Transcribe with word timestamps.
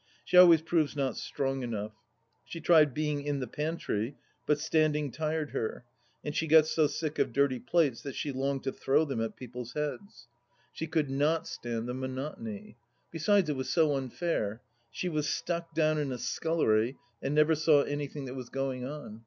She 0.25 0.35
always 0.35 0.63
proves 0.63 0.95
not 0.95 1.15
strong 1.15 1.61
enough. 1.61 1.91
She 2.43 2.59
tried 2.59 2.91
being" 2.91 3.21
in 3.21 3.39
the 3.39 3.45
pantry," 3.45 4.15
but 4.47 4.57
standing 4.59 5.11
tired 5.11 5.51
her, 5.51 5.85
and 6.23 6.35
she 6.35 6.47
got 6.47 6.65
so 6.65 6.87
sick 6.87 7.19
of 7.19 7.31
dirty 7.31 7.59
plates 7.59 8.01
that 8.01 8.15
she 8.15 8.31
longed 8.31 8.63
to 8.63 8.71
throw 8.71 9.05
them 9.05 9.21
at 9.21 9.35
people's 9.35 9.73
heads. 9.73 10.27
She 10.73 10.87
could 10.87 11.07
THE 11.07 11.23
LAST 11.23 11.61
DITCH 11.61 11.71
198 11.71 11.83
not 11.83 11.85
stand 11.85 11.87
the 11.87 11.93
monotony. 11.93 12.77
Besides, 13.11 13.51
it 13.51 13.55
was 13.55 13.69
so 13.69 13.95
unfair; 13.95 14.63
she 14.89 15.07
was 15.07 15.29
stuck 15.29 15.71
down 15.75 15.99
in 15.99 16.11
a 16.11 16.17
scullery, 16.17 16.97
and 17.21 17.35
never 17.35 17.53
saw 17.53 17.83
anything 17.83 18.25
that 18.25 18.33
was 18.33 18.49
going 18.49 18.83
on. 18.83 19.19